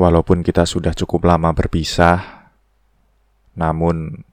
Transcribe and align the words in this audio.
Walaupun 0.00 0.40
kita 0.40 0.64
sudah 0.64 0.96
cukup 0.96 1.28
lama 1.28 1.52
berpisah, 1.52 2.48
namun 3.52 4.24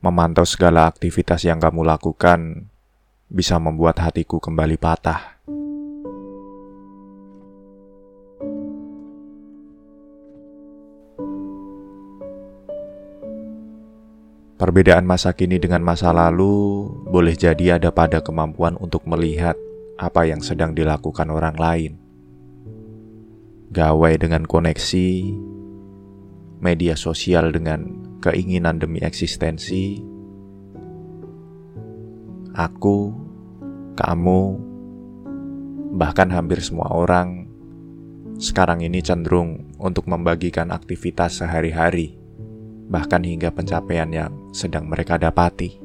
memantau 0.00 0.48
segala 0.48 0.88
aktivitas 0.88 1.44
yang 1.44 1.60
kamu 1.60 1.84
lakukan 1.84 2.72
bisa 3.28 3.60
membuat 3.60 4.00
hatiku 4.00 4.40
kembali 4.40 4.80
patah. 4.80 5.36
Perbedaan 14.56 15.04
masa 15.04 15.36
kini 15.36 15.60
dengan 15.60 15.84
masa 15.84 16.16
lalu 16.16 16.88
boleh 17.12 17.36
jadi 17.36 17.76
ada 17.76 17.92
pada 17.92 18.24
kemampuan 18.24 18.80
untuk 18.80 19.04
melihat 19.04 19.52
apa 20.00 20.24
yang 20.24 20.40
sedang 20.40 20.72
dilakukan 20.72 21.28
orang 21.28 21.60
lain 21.60 22.07
gawai 23.68 24.16
dengan 24.16 24.48
koneksi, 24.48 25.08
media 26.58 26.94
sosial 26.96 27.52
dengan 27.52 27.84
keinginan 28.24 28.80
demi 28.80 28.98
eksistensi, 29.04 30.00
aku, 32.56 33.12
kamu, 33.94 34.42
bahkan 35.94 36.28
hampir 36.32 36.58
semua 36.64 36.90
orang 36.90 37.48
sekarang 38.38 38.86
ini 38.86 39.02
cenderung 39.02 39.74
untuk 39.82 40.06
membagikan 40.06 40.70
aktivitas 40.70 41.42
sehari-hari, 41.42 42.14
bahkan 42.86 43.22
hingga 43.22 43.50
pencapaian 43.50 44.08
yang 44.14 44.32
sedang 44.54 44.86
mereka 44.86 45.18
dapati. 45.18 45.78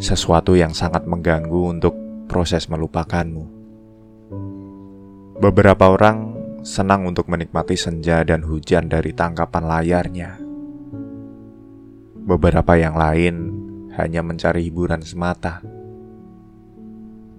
Sesuatu 0.00 0.56
yang 0.56 0.76
sangat 0.76 1.08
mengganggu 1.08 1.76
untuk 1.76 1.96
proses 2.28 2.68
melupakanmu. 2.68 3.59
Beberapa 5.40 5.88
orang 5.88 6.36
senang 6.60 7.08
untuk 7.08 7.32
menikmati 7.32 7.72
senja 7.72 8.20
dan 8.28 8.44
hujan 8.44 8.92
dari 8.92 9.16
tangkapan 9.16 9.64
layarnya. 9.64 10.36
Beberapa 12.28 12.76
yang 12.76 12.92
lain 12.92 13.48
hanya 13.96 14.20
mencari 14.20 14.68
hiburan 14.68 15.00
semata. 15.00 15.64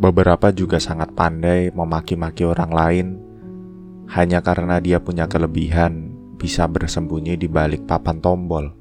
Beberapa 0.01 0.49
juga 0.49 0.81
sangat 0.81 1.13
pandai 1.13 1.69
memaki-maki 1.69 2.41
orang 2.41 2.71
lain 2.73 3.07
hanya 4.09 4.41
karena 4.41 4.81
dia 4.81 4.97
punya 4.97 5.29
kelebihan 5.29 6.09
bisa 6.41 6.65
bersembunyi 6.65 7.37
di 7.37 7.45
balik 7.45 7.85
papan 7.85 8.17
tombol. 8.17 8.73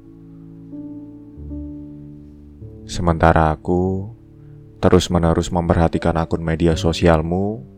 Sementara 2.89 3.53
aku 3.53 4.09
terus-menerus 4.81 5.53
memperhatikan 5.53 6.17
akun 6.17 6.41
media 6.41 6.73
sosialmu 6.73 7.69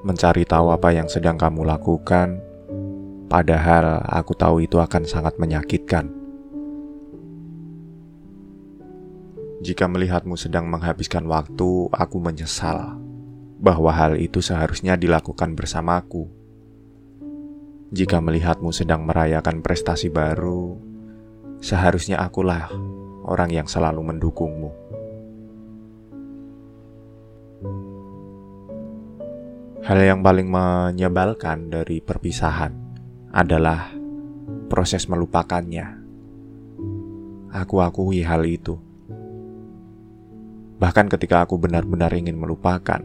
mencari 0.00 0.48
tahu 0.48 0.72
apa 0.72 0.96
yang 0.96 1.08
sedang 1.12 1.36
kamu 1.36 1.68
lakukan, 1.68 2.40
padahal 3.28 4.00
aku 4.08 4.32
tahu 4.32 4.64
itu 4.64 4.80
akan 4.80 5.04
sangat 5.04 5.36
menyakitkan. 5.36 6.08
Jika 9.60 9.84
melihatmu 9.84 10.40
sedang 10.40 10.72
menghabiskan 10.72 11.28
waktu, 11.28 11.92
aku 11.92 12.16
menyesal 12.16 12.96
bahwa 13.60 13.92
hal 13.92 14.16
itu 14.16 14.40
seharusnya 14.40 14.96
dilakukan 14.96 15.52
bersamaku. 15.52 16.32
Jika 17.92 18.24
melihatmu 18.24 18.72
sedang 18.72 19.04
merayakan 19.04 19.60
prestasi 19.60 20.08
baru, 20.08 20.80
seharusnya 21.60 22.24
akulah 22.24 22.72
orang 23.28 23.52
yang 23.52 23.68
selalu 23.68 24.00
mendukungmu. 24.00 24.72
Hal 29.90 30.06
yang 30.06 30.22
paling 30.22 30.46
menyebalkan 30.46 31.66
dari 31.66 31.98
perpisahan 31.98 32.70
adalah 33.34 33.90
proses 34.70 35.10
melupakannya. 35.10 35.98
Aku 37.50 37.82
akui 37.82 38.22
hal 38.22 38.46
itu. 38.46 38.78
Bahkan 40.78 41.10
ketika 41.10 41.42
aku 41.42 41.58
benar-benar 41.58 42.14
ingin 42.14 42.38
melupakan, 42.38 43.02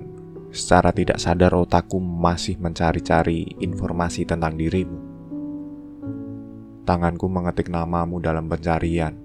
secara 0.53 0.93
tidak 0.93 1.17
sadar 1.17 1.57
otakku 1.57 1.97
masih 1.97 2.61
mencari-cari 2.61 3.57
informasi 3.65 4.29
tentang 4.29 4.53
dirimu. 4.53 5.01
Tanganku 6.85 7.25
mengetik 7.25 7.65
namamu 7.65 8.21
dalam 8.21 8.45
pencarian. 8.45 9.17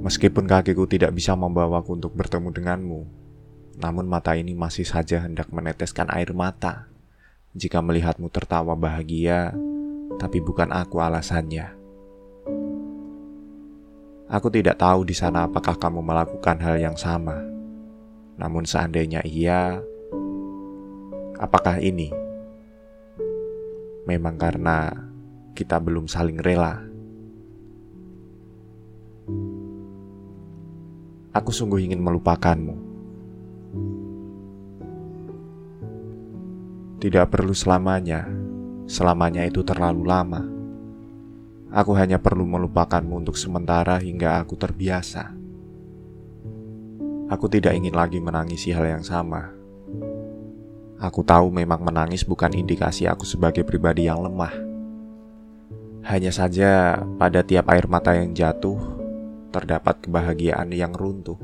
Meskipun 0.00 0.48
kakiku 0.48 0.88
tidak 0.88 1.12
bisa 1.12 1.36
membawaku 1.36 2.00
untuk 2.00 2.16
bertemu 2.16 2.48
denganmu, 2.56 3.21
namun 3.78 4.04
mata 4.04 4.36
ini 4.36 4.52
masih 4.52 4.84
saja 4.84 5.24
hendak 5.24 5.48
meneteskan 5.48 6.12
air 6.12 6.36
mata 6.36 6.92
jika 7.52 7.80
melihatmu 7.80 8.32
tertawa 8.32 8.72
bahagia, 8.76 9.52
tapi 10.16 10.40
bukan 10.40 10.72
aku 10.72 11.00
alasannya. 11.00 11.72
Aku 14.32 14.48
tidak 14.48 14.80
tahu 14.80 15.04
di 15.04 15.12
sana 15.12 15.44
apakah 15.44 15.76
kamu 15.76 16.00
melakukan 16.00 16.56
hal 16.64 16.80
yang 16.80 16.96
sama. 16.96 17.36
Namun 18.40 18.64
seandainya 18.64 19.20
iya, 19.28 19.84
apakah 21.36 21.76
ini 21.84 22.08
memang 24.08 24.40
karena 24.40 24.88
kita 25.52 25.76
belum 25.76 26.08
saling 26.08 26.40
rela? 26.40 26.80
Aku 31.36 31.52
sungguh 31.52 31.84
ingin 31.84 32.00
melupakanmu 32.00 32.91
Tidak 37.02 37.34
perlu 37.34 37.50
selamanya, 37.50 38.30
selamanya 38.86 39.42
itu 39.42 39.66
terlalu 39.66 40.06
lama. 40.06 40.38
Aku 41.74 41.98
hanya 41.98 42.22
perlu 42.22 42.46
melupakanmu 42.46 43.26
untuk 43.26 43.34
sementara 43.34 43.98
hingga 43.98 44.38
aku 44.38 44.54
terbiasa. 44.54 45.34
Aku 47.26 47.50
tidak 47.50 47.74
ingin 47.74 47.98
lagi 47.98 48.22
menangisi 48.22 48.70
hal 48.70 48.86
yang 48.86 49.02
sama. 49.02 49.50
Aku 51.02 51.26
tahu 51.26 51.50
memang 51.50 51.82
menangis 51.82 52.22
bukan 52.22 52.54
indikasi 52.54 53.10
aku 53.10 53.26
sebagai 53.26 53.66
pribadi 53.66 54.06
yang 54.06 54.22
lemah. 54.22 54.54
Hanya 56.06 56.30
saja, 56.30 57.02
pada 57.18 57.42
tiap 57.42 57.66
air 57.74 57.90
mata 57.90 58.14
yang 58.14 58.30
jatuh, 58.30 58.78
terdapat 59.50 60.06
kebahagiaan 60.06 60.70
yang 60.70 60.94
runtuh. 60.94 61.42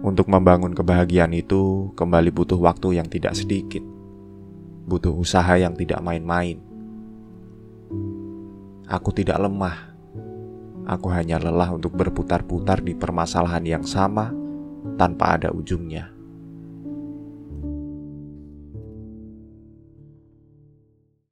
Untuk 0.00 0.24
membangun 0.32 0.72
kebahagiaan 0.72 1.36
itu, 1.36 1.92
kembali 2.00 2.32
butuh 2.32 2.56
waktu 2.56 2.96
yang 2.96 3.12
tidak 3.12 3.36
sedikit 3.36 3.91
butuh 4.84 5.16
usaha 5.16 5.56
yang 5.56 5.72
tidak 5.72 6.04
main-main. 6.04 6.60
Aku 8.86 9.08
tidak 9.16 9.40
lemah. 9.40 9.96
Aku 10.84 11.08
hanya 11.08 11.40
lelah 11.40 11.72
untuk 11.72 11.96
berputar-putar 11.96 12.84
di 12.84 12.92
permasalahan 12.92 13.64
yang 13.64 13.84
sama 13.88 14.28
tanpa 15.00 15.40
ada 15.40 15.48
ujungnya. 15.48 16.11